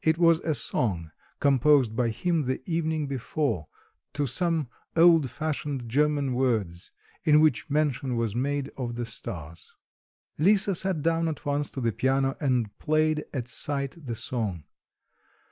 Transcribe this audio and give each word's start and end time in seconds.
It 0.03 0.17
was 0.17 0.39
a 0.39 0.55
song 0.55 1.11
composed 1.39 1.95
by 1.95 2.09
him 2.09 2.45
the 2.45 2.59
evening 2.65 3.05
before, 3.05 3.67
to 4.13 4.25
some 4.25 4.67
old 4.95 5.29
fashioned 5.29 5.87
German 5.87 6.33
words, 6.33 6.89
in 7.23 7.39
which 7.39 7.69
mention 7.69 8.15
was 8.15 8.33
made 8.35 8.71
of 8.77 8.95
the 8.95 9.05
stars. 9.05 9.75
Lisa 10.39 10.73
sat 10.73 11.03
down 11.03 11.27
at 11.27 11.45
once 11.45 11.69
to 11.69 11.81
the 11.81 11.91
piano 11.91 12.35
and 12.39 12.75
played 12.79 13.25
at 13.31 13.47
sight 13.47 13.95
the 14.03 14.15
song.... 14.15 14.63